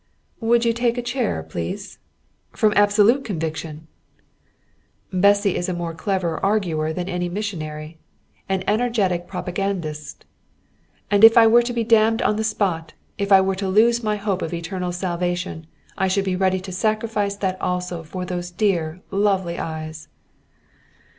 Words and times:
"Would 0.39 0.65
you 0.65 0.73
take 0.73 0.97
a 0.97 1.03
chair, 1.03 1.43
please?" 1.43 1.99
"From 2.53 2.73
absolute 2.75 3.23
conviction." 3.23 3.85
"Bessy 5.13 5.55
is 5.55 5.69
a 5.69 5.75
more 5.75 5.93
clever 5.93 6.43
arguer 6.43 6.91
than 6.91 7.07
any 7.07 7.29
missionary; 7.29 7.99
an 8.49 8.63
energetic 8.67 9.27
propagandist." 9.27 10.25
"And 11.11 11.23
if 11.23 11.37
I 11.37 11.45
were 11.45 11.61
to 11.61 11.71
be 11.71 11.83
damned 11.83 12.23
on 12.23 12.37
the 12.37 12.43
spot, 12.43 12.93
if 13.19 13.31
I 13.31 13.41
were 13.41 13.53
to 13.57 13.67
lose 13.69 14.01
my 14.01 14.15
hope 14.15 14.41
of 14.41 14.55
eternal 14.55 14.91
salvation, 14.91 15.67
I 15.99 16.07
should 16.07 16.25
be 16.25 16.35
ready 16.35 16.59
to 16.61 16.71
sacrifice 16.71 17.35
that 17.35 17.61
also 17.61 18.01
for 18.01 18.25
those 18.25 18.49
dear, 18.49 19.01
lovely 19.11 19.59
eyes." 19.59 20.07